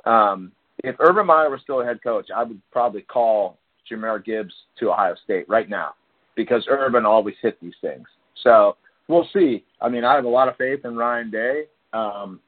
Um, 0.04 0.52
if 0.82 0.96
Urban 0.98 1.26
Meyer 1.26 1.50
was 1.50 1.60
still 1.62 1.80
a 1.80 1.84
head 1.84 2.02
coach, 2.02 2.28
I 2.34 2.42
would 2.42 2.60
probably 2.72 3.02
call 3.02 3.58
Jahmyr 3.90 4.24
Gibbs 4.24 4.54
to 4.78 4.90
Ohio 4.90 5.14
State 5.24 5.48
right 5.48 5.68
now 5.68 5.94
because 6.34 6.64
Urban 6.68 7.04
always 7.04 7.34
hit 7.42 7.60
these 7.60 7.74
things. 7.80 8.06
So 8.42 8.76
we'll 9.08 9.28
see. 9.32 9.64
I 9.80 9.88
mean, 9.88 10.04
I 10.04 10.14
have 10.14 10.24
a 10.24 10.28
lot 10.28 10.48
of 10.48 10.56
faith 10.56 10.84
in 10.84 10.96
Ryan 10.96 11.30
Day. 11.30 11.64
Um, 11.92 12.40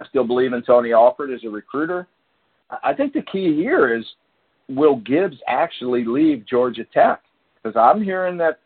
I 0.00 0.06
still 0.08 0.24
believe 0.24 0.52
in 0.52 0.62
Tony 0.62 0.92
Alford 0.92 1.32
as 1.32 1.44
a 1.44 1.48
recruiter. 1.48 2.06
I 2.82 2.94
think 2.94 3.12
the 3.12 3.22
key 3.22 3.54
here 3.54 3.94
is 3.94 4.04
will 4.68 4.96
Gibbs 4.96 5.36
actually 5.46 6.04
leave 6.04 6.46
Georgia 6.46 6.84
Tech? 6.92 7.22
Because 7.62 7.76
I'm 7.76 8.02
hearing 8.02 8.36
that 8.38 8.60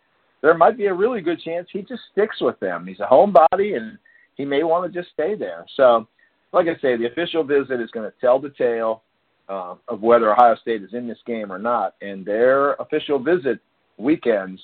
there 0.46 0.56
might 0.56 0.78
be 0.78 0.86
a 0.86 0.94
really 0.94 1.20
good 1.20 1.40
chance 1.40 1.66
he 1.72 1.82
just 1.82 2.02
sticks 2.12 2.40
with 2.40 2.58
them. 2.60 2.86
He's 2.86 3.00
a 3.00 3.06
homebody 3.06 3.76
and 3.76 3.98
he 4.36 4.44
may 4.44 4.62
want 4.62 4.90
to 4.90 5.00
just 5.00 5.12
stay 5.12 5.34
there. 5.34 5.66
So, 5.76 6.06
like 6.52 6.68
I 6.68 6.80
say, 6.80 6.96
the 6.96 7.06
official 7.06 7.42
visit 7.42 7.80
is 7.80 7.90
going 7.90 8.08
to 8.08 8.16
tell 8.20 8.38
the 8.38 8.50
tale 8.50 9.02
uh, 9.48 9.74
of 9.88 10.02
whether 10.02 10.32
Ohio 10.32 10.54
State 10.54 10.84
is 10.84 10.94
in 10.94 11.08
this 11.08 11.18
game 11.26 11.50
or 11.50 11.58
not. 11.58 11.96
And 12.00 12.24
their 12.24 12.74
official 12.74 13.18
visit 13.18 13.58
weekends, 13.96 14.60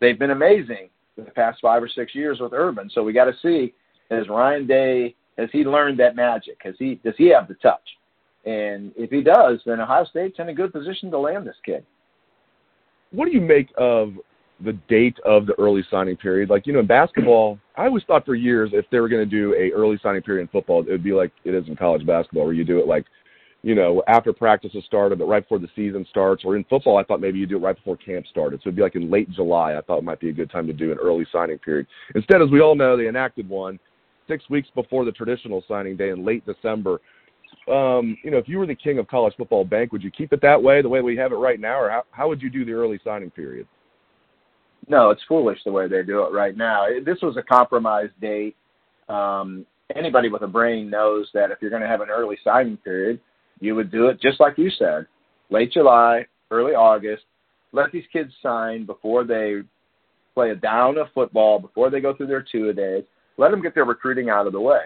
they've 0.00 0.18
been 0.18 0.30
amazing 0.30 0.88
the 1.16 1.24
past 1.24 1.58
five 1.60 1.82
or 1.82 1.88
six 1.88 2.14
years 2.14 2.40
with 2.40 2.54
Urban. 2.54 2.90
So 2.94 3.02
we 3.02 3.12
got 3.12 3.26
to 3.26 3.34
see 3.42 3.74
as 4.10 4.28
Ryan 4.30 4.66
Day 4.66 5.14
has 5.36 5.50
he 5.52 5.64
learned 5.64 6.00
that 6.00 6.16
magic? 6.16 6.56
Has 6.62 6.74
he 6.78 6.94
does 7.04 7.14
he 7.18 7.28
have 7.28 7.48
the 7.48 7.54
touch? 7.56 7.86
And 8.46 8.92
if 8.96 9.10
he 9.10 9.22
does, 9.22 9.60
then 9.66 9.80
Ohio 9.80 10.06
State's 10.06 10.38
in 10.38 10.48
a 10.48 10.54
good 10.54 10.72
position 10.72 11.10
to 11.10 11.18
land 11.18 11.46
this 11.46 11.56
kid. 11.66 11.84
What 13.10 13.26
do 13.26 13.32
you 13.32 13.40
make 13.42 13.68
of 13.76 14.14
the 14.64 14.72
date 14.88 15.18
of 15.24 15.46
the 15.46 15.54
early 15.58 15.84
signing 15.90 16.16
period? 16.16 16.50
Like, 16.50 16.66
you 16.66 16.72
know, 16.72 16.80
in 16.80 16.86
basketball, 16.86 17.58
I 17.76 17.86
always 17.86 18.04
thought 18.04 18.24
for 18.24 18.34
years 18.34 18.70
if 18.72 18.86
they 18.90 19.00
were 19.00 19.08
going 19.08 19.28
to 19.28 19.30
do 19.30 19.54
a 19.54 19.72
early 19.72 19.98
signing 20.02 20.22
period 20.22 20.42
in 20.42 20.48
football, 20.48 20.80
it 20.82 20.90
would 20.90 21.04
be 21.04 21.12
like 21.12 21.32
it 21.44 21.54
is 21.54 21.66
in 21.68 21.76
college 21.76 22.06
basketball, 22.06 22.44
where 22.44 22.54
you 22.54 22.64
do 22.64 22.78
it 22.78 22.86
like 22.86 23.04
you 23.66 23.74
know, 23.74 24.00
after 24.06 24.32
practice 24.32 24.70
has 24.74 24.84
started, 24.84 25.18
but 25.18 25.24
right 25.26 25.42
before 25.42 25.58
the 25.58 25.68
season 25.74 26.06
starts. 26.08 26.44
Or 26.44 26.54
in 26.54 26.62
football, 26.70 26.98
I 26.98 27.02
thought 27.02 27.20
maybe 27.20 27.40
you 27.40 27.46
do 27.46 27.56
it 27.56 27.62
right 27.62 27.74
before 27.74 27.96
camp 27.96 28.24
started. 28.28 28.60
So 28.60 28.68
it'd 28.68 28.76
be 28.76 28.82
like 28.82 28.94
in 28.94 29.10
late 29.10 29.28
July. 29.32 29.76
I 29.76 29.80
thought 29.80 29.98
it 29.98 30.04
might 30.04 30.20
be 30.20 30.28
a 30.28 30.32
good 30.32 30.52
time 30.52 30.68
to 30.68 30.72
do 30.72 30.92
an 30.92 30.98
early 30.98 31.26
signing 31.32 31.58
period. 31.58 31.88
Instead, 32.14 32.42
as 32.42 32.48
we 32.48 32.60
all 32.60 32.76
know, 32.76 32.96
they 32.96 33.08
enacted 33.08 33.48
one 33.48 33.80
six 34.28 34.48
weeks 34.50 34.68
before 34.76 35.04
the 35.04 35.10
traditional 35.10 35.64
signing 35.66 35.96
day 35.96 36.10
in 36.10 36.24
late 36.24 36.46
December. 36.46 37.00
Um, 37.68 38.16
you 38.22 38.30
know, 38.30 38.38
if 38.38 38.48
you 38.48 38.58
were 38.58 38.66
the 38.66 38.74
king 38.74 38.98
of 38.98 39.08
college 39.08 39.34
football 39.36 39.64
bank, 39.64 39.90
would 39.90 40.02
you 40.02 40.12
keep 40.12 40.32
it 40.32 40.40
that 40.42 40.62
way, 40.62 40.80
the 40.80 40.88
way 40.88 41.00
we 41.00 41.16
have 41.16 41.32
it 41.32 41.36
right 41.36 41.58
now, 41.58 41.80
or 41.80 41.90
how, 41.90 42.04
how 42.12 42.28
would 42.28 42.40
you 42.40 42.50
do 42.50 42.64
the 42.64 42.72
early 42.72 43.00
signing 43.02 43.30
period? 43.30 43.66
No, 44.88 45.10
it's 45.10 45.22
foolish 45.28 45.58
the 45.64 45.72
way 45.72 45.88
they 45.88 46.02
do 46.02 46.22
it 46.22 46.32
right 46.32 46.56
now. 46.56 46.86
This 47.04 47.18
was 47.22 47.36
a 47.36 47.42
compromise 47.42 48.10
date. 48.20 48.56
Um, 49.08 49.66
anybody 49.94 50.28
with 50.28 50.42
a 50.42 50.46
brain 50.46 50.88
knows 50.90 51.28
that 51.34 51.50
if 51.50 51.58
you're 51.60 51.70
going 51.70 51.82
to 51.82 51.88
have 51.88 52.00
an 52.00 52.10
early 52.10 52.38
signing 52.44 52.76
period, 52.76 53.20
you 53.60 53.74
would 53.74 53.90
do 53.90 54.06
it 54.08 54.20
just 54.20 54.40
like 54.40 54.58
you 54.58 54.70
said, 54.70 55.06
late 55.50 55.72
July, 55.72 56.26
early 56.50 56.72
August. 56.72 57.24
Let 57.72 57.90
these 57.92 58.04
kids 58.12 58.32
sign 58.42 58.86
before 58.86 59.24
they 59.24 59.62
play 60.34 60.50
a 60.50 60.54
down 60.54 60.98
of 60.98 61.08
football, 61.14 61.58
before 61.58 61.90
they 61.90 62.00
go 62.00 62.14
through 62.14 62.28
their 62.28 62.44
two 62.50 62.68
a 62.68 62.72
days. 62.72 63.04
Let 63.38 63.50
them 63.50 63.62
get 63.62 63.74
their 63.74 63.84
recruiting 63.84 64.30
out 64.30 64.46
of 64.46 64.52
the 64.52 64.60
way. 64.60 64.82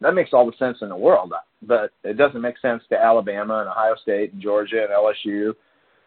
That 0.00 0.14
makes 0.14 0.30
all 0.32 0.46
the 0.46 0.56
sense 0.58 0.78
in 0.82 0.88
the 0.88 0.96
world, 0.96 1.32
but 1.62 1.90
it 2.04 2.16
doesn't 2.16 2.40
make 2.40 2.58
sense 2.58 2.82
to 2.90 3.02
Alabama 3.02 3.60
and 3.60 3.68
Ohio 3.68 3.94
State 4.02 4.32
and 4.32 4.42
Georgia 4.42 4.82
and 4.82 4.90
LSU 4.90 5.54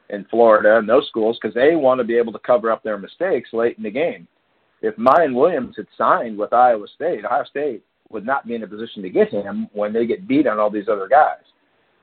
and 0.10 0.28
Florida 0.30 0.78
and 0.78 0.90
those 0.90 1.08
schools 1.08 1.38
because 1.42 1.54
they 1.54 1.76
want 1.76 2.00
to 2.00 2.04
be 2.04 2.18
able 2.18 2.34
to 2.34 2.40
cover 2.40 2.72
up 2.72 2.84
their 2.84 2.98
mistakes 2.98 3.50
late 3.54 3.78
in 3.78 3.84
the 3.84 3.92
game. 3.92 4.28
If 4.82 4.96
Miyan 4.96 5.36
Williams 5.36 5.76
had 5.76 5.88
signed 5.98 6.38
with 6.38 6.54
Iowa 6.54 6.88
State, 6.96 7.26
Ohio 7.26 7.44
State 7.44 7.84
would 8.10 8.26
not 8.26 8.48
be 8.48 8.56
in 8.56 8.64
a 8.64 8.68
position 8.68 9.04
to 9.04 9.10
get 9.10 9.30
him 9.30 9.68
when 9.74 9.94
they 9.94 10.06
get 10.06 10.28
beat 10.28 10.48
on 10.48 10.60
all 10.60 10.70
these 10.70 10.88
other 10.90 11.08
guys. 11.08 11.44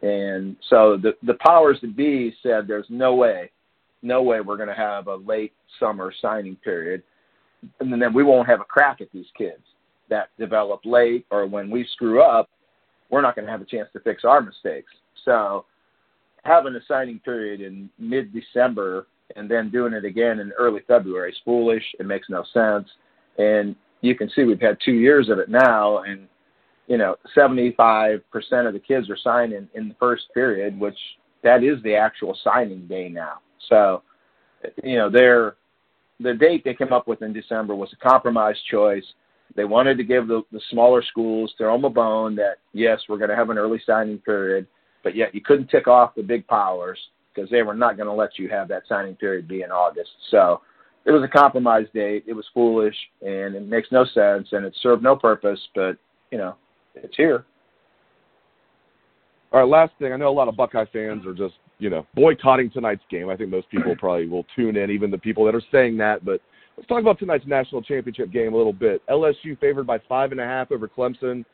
And 0.02 0.56
so 0.68 0.98
the 1.02 1.14
the 1.22 1.38
powers 1.46 1.78
that 1.80 1.96
be 1.96 2.34
said 2.42 2.68
there's 2.68 2.86
no 2.90 3.14
way, 3.14 3.50
no 4.02 4.22
way 4.22 4.40
we're 4.40 4.58
going 4.58 4.68
to 4.68 4.74
have 4.74 5.08
a 5.08 5.16
late 5.16 5.52
summer 5.80 6.12
signing 6.20 6.56
period, 6.56 7.02
and 7.80 7.90
then 7.90 8.12
we 8.12 8.22
won't 8.22 8.48
have 8.48 8.60
a 8.60 8.64
crack 8.64 9.00
at 9.00 9.10
these 9.12 9.26
kids 9.36 9.62
that 10.08 10.28
develop 10.38 10.80
late 10.84 11.26
or 11.30 11.46
when 11.46 11.70
we 11.70 11.86
screw 11.94 12.22
up, 12.22 12.48
we're 13.10 13.22
not 13.22 13.34
going 13.34 13.46
to 13.46 13.50
have 13.50 13.62
a 13.62 13.66
chance 13.66 13.88
to 13.92 14.00
fix 14.00 14.24
our 14.24 14.40
mistakes. 14.40 14.92
So 15.24 15.64
having 16.46 16.74
a 16.74 16.80
signing 16.86 17.18
period 17.20 17.60
in 17.60 17.90
mid 17.98 18.32
December 18.32 19.06
and 19.34 19.50
then 19.50 19.70
doing 19.70 19.92
it 19.92 20.04
again 20.04 20.38
in 20.38 20.52
early 20.52 20.80
February 20.86 21.30
is 21.30 21.38
foolish. 21.44 21.82
It 21.98 22.06
makes 22.06 22.28
no 22.28 22.44
sense. 22.52 22.88
And 23.38 23.74
you 24.00 24.14
can 24.14 24.30
see 24.30 24.44
we've 24.44 24.60
had 24.60 24.78
two 24.84 24.92
years 24.92 25.28
of 25.28 25.38
it 25.38 25.48
now, 25.48 25.98
and 25.98 26.28
you 26.86 26.98
know, 26.98 27.16
75% 27.36 28.20
of 28.66 28.72
the 28.72 28.78
kids 28.78 29.10
are 29.10 29.16
signing 29.16 29.68
in 29.74 29.88
the 29.88 29.94
first 29.98 30.24
period, 30.32 30.78
which 30.78 30.98
that 31.42 31.64
is 31.64 31.82
the 31.82 31.94
actual 31.94 32.38
signing 32.44 32.86
day 32.86 33.08
now. 33.08 33.40
So, 33.68 34.02
you 34.84 34.96
know, 34.96 35.10
their 35.10 35.56
the 36.20 36.34
date 36.34 36.64
they 36.64 36.74
came 36.74 36.92
up 36.92 37.06
with 37.06 37.22
in 37.22 37.32
December 37.32 37.74
was 37.74 37.92
a 37.92 38.08
compromise 38.08 38.56
choice. 38.70 39.04
They 39.54 39.64
wanted 39.64 39.98
to 39.98 40.04
give 40.04 40.28
the, 40.28 40.42
the 40.50 40.60
smaller 40.70 41.02
schools 41.02 41.52
them 41.58 41.84
a 41.84 41.90
bone 41.90 42.36
that 42.36 42.58
yes, 42.72 43.00
we're 43.08 43.18
going 43.18 43.30
to 43.30 43.36
have 43.36 43.50
an 43.50 43.58
early 43.58 43.80
signing 43.84 44.18
period, 44.18 44.66
but 45.06 45.14
yet 45.14 45.32
you 45.32 45.40
couldn't 45.40 45.68
tick 45.68 45.86
off 45.86 46.16
the 46.16 46.22
big 46.22 46.44
powers 46.48 46.98
because 47.32 47.48
they 47.48 47.62
were 47.62 47.74
not 47.74 47.96
going 47.96 48.08
to 48.08 48.12
let 48.12 48.40
you 48.40 48.48
have 48.48 48.66
that 48.66 48.82
signing 48.88 49.14
period 49.14 49.46
be 49.46 49.62
in 49.62 49.70
August. 49.70 50.10
So 50.32 50.62
it 51.04 51.12
was 51.12 51.22
a 51.22 51.28
compromise 51.28 51.86
date. 51.94 52.24
It 52.26 52.32
was 52.32 52.44
foolish 52.52 52.96
and 53.22 53.54
it 53.54 53.68
makes 53.68 53.86
no 53.92 54.04
sense 54.04 54.48
and 54.50 54.66
it 54.66 54.74
served 54.82 55.04
no 55.04 55.14
purpose. 55.14 55.60
But 55.76 55.96
you 56.32 56.38
know, 56.38 56.56
it's 56.96 57.14
here. 57.16 57.44
All 59.52 59.60
right, 59.60 59.68
last 59.68 59.92
thing. 60.00 60.12
I 60.12 60.16
know 60.16 60.28
a 60.28 60.34
lot 60.34 60.48
of 60.48 60.56
Buckeye 60.56 60.86
fans 60.92 61.24
are 61.24 61.34
just, 61.34 61.54
you 61.78 61.88
know, 61.88 62.04
boycotting 62.16 62.72
tonight's 62.72 63.04
game. 63.08 63.30
I 63.30 63.36
think 63.36 63.50
most 63.50 63.70
people 63.70 63.94
probably 64.00 64.26
will 64.26 64.44
tune 64.56 64.76
in, 64.76 64.90
even 64.90 65.12
the 65.12 65.18
people 65.18 65.44
that 65.44 65.54
are 65.54 65.62
saying 65.70 65.96
that. 65.98 66.24
But 66.24 66.40
let's 66.76 66.88
talk 66.88 67.00
about 67.00 67.20
tonight's 67.20 67.46
national 67.46 67.82
championship 67.82 68.32
game 68.32 68.54
a 68.54 68.56
little 68.56 68.72
bit. 68.72 69.06
LSU 69.08 69.56
favored 69.60 69.86
by 69.86 70.00
five 70.08 70.32
and 70.32 70.40
a 70.40 70.44
half 70.44 70.72
over 70.72 70.88
Clemson. 70.88 71.44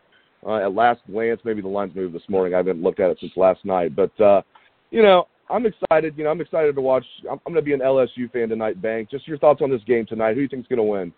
Uh, 0.45 0.57
at 0.57 0.75
last 0.75 1.01
glance, 1.07 1.41
maybe 1.45 1.63
the 1.63 1.69
lines 1.69 1.95
moved 1.95 2.15
this 2.15 2.29
morning. 2.29 2.55
I 2.55 2.57
haven't 2.57 2.83
looked 2.83 2.99
at 2.99 3.11
it 3.11 3.19
since 3.21 3.33
last 3.37 3.65
night, 3.65 3.95
but 3.95 4.19
uh, 4.21 4.43
you 4.91 5.03
know, 5.03 5.29
I'm 5.49 5.67
excited. 5.67 6.15
You 6.17 6.25
know, 6.25 6.31
I'm 6.31 6.41
excited 6.41 6.75
to 6.75 6.81
watch. 6.81 7.05
I'm, 7.31 7.41
I'm 7.47 7.53
going 7.53 7.57
to 7.57 7.63
be 7.63 7.75
an 7.75 7.81
LSU 7.81 8.31
fan 8.33 8.49
tonight. 8.49 8.83
Bank. 8.83 9.11
Just 9.11 9.29
your 9.29 9.39
thoughts 9.39 9.61
on 9.63 9.71
this 9.71 9.83
game 9.87 10.05
tonight. 10.07 10.31
Who 10.31 10.37
do 10.37 10.43
you 10.43 10.49
think 10.49 10.63
is 10.63 10.69
going 10.69 10.79
to 10.79 10.83
win? 10.83 11.13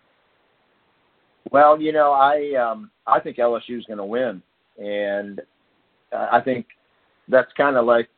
Well, 1.51 1.81
you 1.81 1.93
know, 1.93 2.13
I 2.13 2.55
um, 2.55 2.91
I 3.07 3.21
think 3.21 3.39
LSU 3.39 3.79
is 3.79 3.85
going 3.87 3.99
to 3.99 4.05
win, 4.05 4.43
and 4.79 5.41
I 6.13 6.41
think 6.41 6.67
that's 7.29 7.53
kind 7.57 7.77
of 7.77 7.87
like 7.87 8.09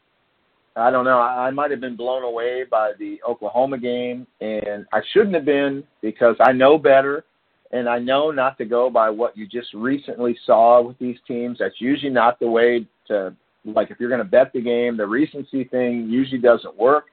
I 0.76 0.90
don't 0.90 1.04
know. 1.04 1.18
I, 1.18 1.46
I 1.46 1.50
might 1.50 1.70
have 1.70 1.80
been 1.80 1.96
blown 1.96 2.22
away 2.22 2.64
by 2.70 2.92
the 2.98 3.18
Oklahoma 3.26 3.78
game, 3.78 4.26
and 4.40 4.86
I 4.92 5.00
shouldn't 5.12 5.34
have 5.34 5.44
been 5.44 5.84
because 6.02 6.36
I 6.40 6.52
know 6.52 6.78
better, 6.78 7.24
and 7.72 7.88
I 7.88 7.98
know 7.98 8.30
not 8.30 8.58
to 8.58 8.64
go 8.64 8.90
by 8.90 9.10
what 9.10 9.36
you 9.36 9.46
just 9.46 9.72
recently 9.74 10.36
saw 10.46 10.80
with 10.82 10.98
these 10.98 11.18
teams. 11.26 11.58
That's 11.58 11.80
usually 11.80 12.12
not 12.12 12.38
the 12.38 12.48
way 12.48 12.86
to 13.08 13.34
like 13.64 13.90
if 13.90 13.98
you're 13.98 14.08
going 14.08 14.22
to 14.22 14.24
bet 14.24 14.52
the 14.52 14.60
game. 14.60 14.96
The 14.96 15.06
recency 15.06 15.64
thing 15.64 16.08
usually 16.08 16.40
doesn't 16.40 16.76
work, 16.76 17.06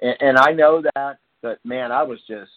and, 0.00 0.16
and 0.20 0.38
I 0.38 0.52
know 0.52 0.82
that. 0.94 1.18
But 1.40 1.64
man, 1.64 1.92
I 1.92 2.02
was 2.02 2.18
just 2.26 2.50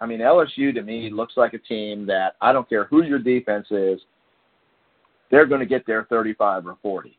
I 0.00 0.06
mean, 0.06 0.20
LSU 0.20 0.74
to 0.74 0.82
me 0.82 1.10
looks 1.10 1.36
like 1.36 1.54
a 1.54 1.58
team 1.58 2.06
that 2.06 2.36
I 2.40 2.52
don't 2.52 2.68
care 2.68 2.84
who 2.84 3.02
your 3.02 3.18
defense 3.18 3.66
is, 3.70 4.00
they're 5.30 5.46
going 5.46 5.60
to 5.60 5.66
get 5.66 5.86
their 5.86 6.04
35 6.04 6.66
or 6.66 6.76
40. 6.82 7.16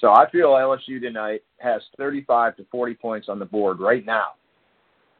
So 0.00 0.10
I 0.10 0.30
feel 0.30 0.50
LSU 0.50 1.00
tonight 1.00 1.42
has 1.58 1.82
35 1.96 2.56
to 2.56 2.66
40 2.70 2.94
points 2.94 3.28
on 3.28 3.38
the 3.38 3.44
board 3.44 3.80
right 3.80 4.04
now. 4.04 4.34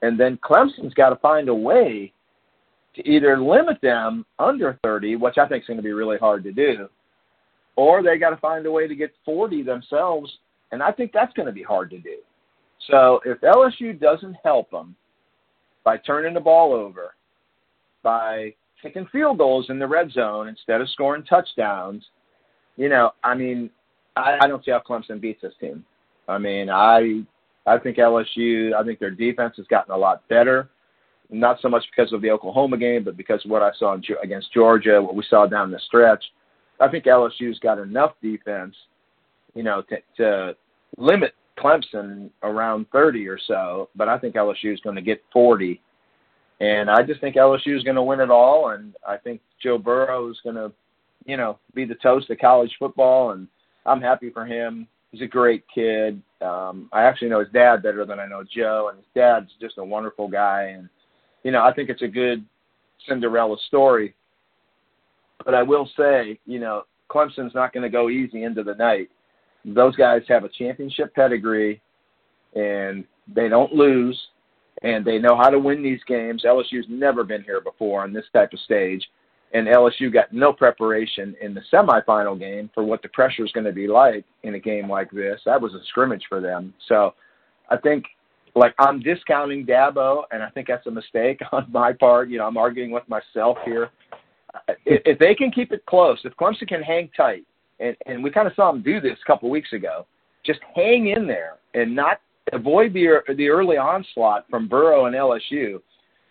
And 0.02 0.20
then 0.20 0.38
Clemson's 0.44 0.94
got 0.94 1.10
to 1.10 1.16
find 1.16 1.48
a 1.48 1.54
way 1.54 2.12
to 2.96 3.08
either 3.08 3.38
limit 3.38 3.78
them 3.82 4.26
under 4.38 4.78
30, 4.82 5.16
which 5.16 5.38
I 5.38 5.46
think 5.46 5.62
is 5.62 5.66
going 5.68 5.78
to 5.78 5.82
be 5.82 5.92
really 5.92 6.18
hard 6.18 6.42
to 6.44 6.52
do, 6.52 6.88
or 7.76 8.02
they 8.02 8.18
got 8.18 8.30
to 8.30 8.36
find 8.38 8.66
a 8.66 8.70
way 8.70 8.88
to 8.88 8.94
get 8.94 9.12
40 9.24 9.62
themselves, 9.62 10.38
and 10.72 10.82
I 10.82 10.92
think 10.92 11.12
that's 11.12 11.32
going 11.34 11.46
to 11.46 11.52
be 11.52 11.62
hard 11.62 11.90
to 11.90 11.98
do. 11.98 12.16
So 12.90 13.20
if 13.24 13.40
LSU 13.40 13.98
doesn't 13.98 14.36
help 14.42 14.70
them, 14.70 14.96
by 15.86 15.96
turning 15.98 16.34
the 16.34 16.40
ball 16.40 16.72
over, 16.72 17.14
by 18.02 18.52
kicking 18.82 19.06
field 19.12 19.38
goals 19.38 19.66
in 19.70 19.78
the 19.78 19.86
red 19.86 20.10
zone 20.10 20.48
instead 20.48 20.80
of 20.80 20.90
scoring 20.90 21.22
touchdowns. 21.22 22.04
You 22.76 22.88
know, 22.88 23.12
I 23.24 23.34
mean, 23.34 23.70
I, 24.16 24.36
I 24.40 24.48
don't 24.48 24.64
see 24.64 24.72
how 24.72 24.82
Clemson 24.86 25.20
beats 25.20 25.42
this 25.42 25.54
team. 25.60 25.84
I 26.28 26.38
mean, 26.38 26.68
I 26.68 27.22
I 27.66 27.78
think 27.78 27.98
LSU. 27.98 28.74
I 28.74 28.84
think 28.84 28.98
their 28.98 29.10
defense 29.10 29.54
has 29.56 29.66
gotten 29.68 29.94
a 29.94 29.96
lot 29.96 30.26
better. 30.28 30.68
Not 31.30 31.60
so 31.60 31.68
much 31.68 31.84
because 31.94 32.12
of 32.12 32.22
the 32.22 32.30
Oklahoma 32.30 32.76
game, 32.78 33.02
but 33.04 33.16
because 33.16 33.44
of 33.44 33.50
what 33.50 33.62
I 33.62 33.70
saw 33.78 33.94
in, 33.94 34.02
against 34.22 34.52
Georgia, 34.52 35.02
what 35.02 35.16
we 35.16 35.24
saw 35.28 35.46
down 35.46 35.70
the 35.70 35.80
stretch. 35.86 36.24
I 36.80 36.88
think 36.88 37.04
LSU's 37.04 37.58
got 37.58 37.78
enough 37.78 38.12
defense, 38.22 38.76
you 39.54 39.62
know, 39.62 39.82
to, 39.88 39.96
to 40.18 40.56
limit 40.98 41.34
Clemson 41.58 42.30
around 42.42 42.86
30 42.92 43.26
or 43.28 43.38
so, 43.46 43.88
but 43.96 44.08
I 44.08 44.18
think 44.18 44.34
LSU 44.34 44.72
is 44.72 44.80
going 44.80 44.96
to 44.96 45.02
get 45.02 45.22
40. 45.32 45.80
And 46.60 46.90
I 46.90 47.02
just 47.02 47.20
think 47.20 47.36
LSU 47.36 47.76
is 47.76 47.82
going 47.82 47.96
to 47.96 48.02
win 48.02 48.20
it 48.20 48.30
all. 48.30 48.70
And 48.70 48.94
I 49.06 49.16
think 49.16 49.40
Joe 49.62 49.78
Burrow 49.78 50.30
is 50.30 50.38
going 50.42 50.56
to, 50.56 50.72
you 51.24 51.36
know, 51.36 51.58
be 51.74 51.84
the 51.84 51.96
toast 51.96 52.30
of 52.30 52.38
college 52.38 52.74
football. 52.78 53.32
And 53.32 53.48
I'm 53.84 54.00
happy 54.00 54.30
for 54.30 54.46
him. 54.46 54.86
He's 55.12 55.22
a 55.22 55.26
great 55.26 55.64
kid. 55.72 56.20
Um, 56.42 56.88
I 56.92 57.02
actually 57.02 57.28
know 57.28 57.40
his 57.40 57.52
dad 57.52 57.82
better 57.82 58.04
than 58.04 58.20
I 58.20 58.26
know 58.26 58.42
Joe, 58.44 58.88
and 58.90 58.98
his 58.98 59.06
dad's 59.14 59.50
just 59.60 59.78
a 59.78 59.84
wonderful 59.84 60.28
guy. 60.28 60.74
And, 60.76 60.88
you 61.46 61.52
know, 61.52 61.62
I 61.64 61.72
think 61.72 61.88
it's 61.88 62.02
a 62.02 62.08
good 62.08 62.44
Cinderella 63.08 63.56
story. 63.68 64.14
But 65.44 65.54
I 65.54 65.62
will 65.62 65.88
say, 65.96 66.40
you 66.46 66.58
know, 66.58 66.82
Clemson's 67.10 67.54
not 67.54 67.72
going 67.72 67.84
to 67.84 67.88
go 67.88 68.10
easy 68.10 68.42
into 68.42 68.62
the 68.62 68.74
night 68.74 69.08
those 69.74 69.96
guys 69.96 70.22
have 70.28 70.44
a 70.44 70.48
championship 70.48 71.14
pedigree 71.14 71.80
and 72.54 73.04
they 73.34 73.48
don't 73.48 73.72
lose 73.72 74.18
and 74.82 75.04
they 75.04 75.18
know 75.18 75.36
how 75.36 75.50
to 75.50 75.58
win 75.58 75.82
these 75.82 76.00
games. 76.06 76.44
LSU's 76.44 76.86
never 76.88 77.24
been 77.24 77.42
here 77.42 77.60
before 77.60 78.02
on 78.02 78.12
this 78.12 78.26
type 78.32 78.52
of 78.52 78.60
stage. 78.60 79.04
And 79.54 79.66
LSU 79.66 80.12
got 80.12 80.32
no 80.32 80.52
preparation 80.52 81.34
in 81.40 81.54
the 81.54 81.62
semifinal 81.72 82.38
game 82.38 82.70
for 82.74 82.84
what 82.84 83.00
the 83.02 83.08
pressure 83.08 83.44
is 83.44 83.52
going 83.52 83.64
to 83.64 83.72
be 83.72 83.88
like 83.88 84.24
in 84.42 84.54
a 84.54 84.58
game 84.58 84.88
like 84.88 85.10
this. 85.10 85.40
That 85.46 85.60
was 85.60 85.72
a 85.74 85.84
scrimmage 85.88 86.24
for 86.28 86.40
them. 86.40 86.74
So 86.88 87.14
I 87.70 87.76
think 87.76 88.04
like 88.56 88.74
I'm 88.78 89.00
discounting 89.00 89.66
Dabo, 89.66 90.22
and 90.32 90.42
I 90.42 90.48
think 90.50 90.66
that's 90.66 90.86
a 90.86 90.90
mistake 90.90 91.40
on 91.52 91.66
my 91.70 91.92
part. 91.92 92.30
You 92.30 92.38
know, 92.38 92.46
I'm 92.46 92.56
arguing 92.56 92.90
with 92.90 93.04
myself 93.08 93.58
here. 93.64 93.90
If, 94.86 95.02
if 95.04 95.18
they 95.18 95.34
can 95.34 95.50
keep 95.50 95.70
it 95.70 95.84
close, 95.84 96.18
if 96.24 96.34
Clemson 96.36 96.66
can 96.66 96.82
hang 96.82 97.10
tight, 97.14 97.44
and, 97.78 97.94
and 98.06 98.24
we 98.24 98.30
kind 98.30 98.48
of 98.48 98.54
saw 98.54 98.72
them 98.72 98.82
do 98.82 99.00
this 99.00 99.18
a 99.22 99.26
couple 99.26 99.48
of 99.48 99.52
weeks 99.52 99.74
ago. 99.74 100.06
Just 100.44 100.60
hang 100.74 101.08
in 101.08 101.26
there 101.26 101.56
and 101.74 101.94
not 101.94 102.20
avoid 102.52 102.94
the 102.94 103.20
the 103.36 103.48
early 103.48 103.76
onslaught 103.76 104.46
from 104.48 104.68
Burrow 104.68 105.06
and 105.06 105.14
LSU. 105.14 105.80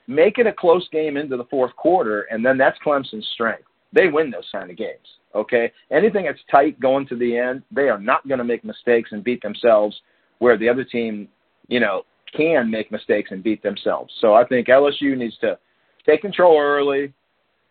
Make 0.07 0.39
it 0.39 0.47
a 0.47 0.53
close 0.53 0.87
game 0.91 1.17
into 1.17 1.37
the 1.37 1.45
fourth 1.45 1.75
quarter, 1.75 2.21
and 2.31 2.43
then 2.43 2.57
that's 2.57 2.77
Clemson's 2.85 3.27
strength. 3.33 3.65
they 3.93 4.07
win 4.07 4.31
those 4.31 4.47
kind 4.51 4.71
of 4.71 4.77
games. 4.77 5.07
Okay, 5.35 5.71
anything 5.91 6.25
that's 6.25 6.39
tight 6.49 6.79
going 6.79 7.05
to 7.07 7.15
the 7.15 7.37
end, 7.37 7.61
they 7.71 7.89
are 7.89 7.99
not 7.99 8.27
going 8.27 8.37
to 8.37 8.43
make 8.43 8.63
mistakes 8.63 9.09
and 9.11 9.23
beat 9.23 9.43
themselves. 9.43 9.99
Where 10.39 10.57
the 10.57 10.67
other 10.67 10.83
team, 10.83 11.27
you 11.67 11.79
know, 11.79 12.03
can 12.35 12.69
make 12.69 12.91
mistakes 12.91 13.31
and 13.31 13.43
beat 13.43 13.61
themselves. 13.63 14.13
So 14.21 14.33
I 14.33 14.45
think 14.45 14.67
LSU 14.67 15.17
needs 15.17 15.37
to 15.39 15.57
take 16.05 16.21
control 16.21 16.59
early, 16.59 17.13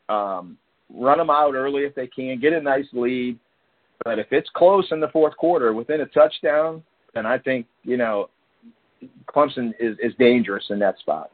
um, 0.09 0.59
run 0.93 1.19
them 1.19 1.31
out 1.31 1.55
early 1.55 1.83
if 1.83 1.95
they 1.95 2.07
can, 2.07 2.41
get 2.41 2.53
a 2.53 2.61
nice 2.61 2.87
lead. 2.93 3.39
But 4.05 4.19
if 4.19 4.27
it's 4.33 4.49
close 4.55 4.87
in 4.91 5.01
the 5.01 5.09
fourth 5.09 5.37
quarter, 5.37 5.73
within 5.73 6.01
a 6.01 6.07
touchdown, 6.07 6.83
then 7.15 7.27
I 7.27 7.39
think 7.39 7.67
you 7.85 7.97
know 7.97 8.29
Clemson 9.27 9.73
is, 9.79 9.97
is 10.03 10.13
dangerous 10.19 10.65
in 10.71 10.79
that 10.81 10.99
spot. 10.99 11.31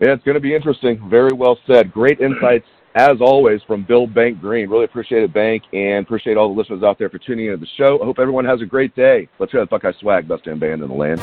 Yeah, 0.00 0.12
it's 0.12 0.22
going 0.24 0.36
to 0.36 0.40
be 0.40 0.54
interesting. 0.54 1.08
Very 1.10 1.32
well 1.32 1.58
said. 1.66 1.92
Great 1.92 2.20
insights 2.20 2.66
as 2.94 3.20
always 3.20 3.60
from 3.66 3.84
Bill 3.84 4.06
Bank 4.06 4.40
Greene. 4.40 4.68
Really 4.68 4.84
appreciate 4.84 5.22
it, 5.22 5.32
Bank, 5.32 5.62
and 5.72 6.06
appreciate 6.06 6.36
all 6.36 6.52
the 6.52 6.60
listeners 6.60 6.82
out 6.82 6.98
there 6.98 7.08
for 7.08 7.18
tuning 7.18 7.46
into 7.46 7.58
the 7.58 7.66
show. 7.76 7.98
I 8.00 8.04
hope 8.04 8.18
everyone 8.18 8.44
has 8.44 8.60
a 8.60 8.66
great 8.66 8.94
day. 8.94 9.28
Let's 9.38 9.52
hear 9.52 9.60
that 9.60 9.70
Buckeye 9.70 9.92
swag, 10.00 10.28
best 10.28 10.44
damn 10.44 10.58
band 10.58 10.82
in 10.82 10.88
the 10.88 10.94
land. 10.94 11.20